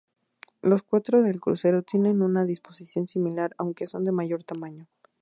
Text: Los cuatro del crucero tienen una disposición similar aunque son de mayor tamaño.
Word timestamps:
Los 0.63 0.81
cuatro 0.81 1.21
del 1.21 1.39
crucero 1.39 1.83
tienen 1.83 2.23
una 2.23 2.43
disposición 2.43 3.07
similar 3.07 3.53
aunque 3.59 3.85
son 3.85 4.03
de 4.03 4.11
mayor 4.11 4.43
tamaño. 4.43 4.87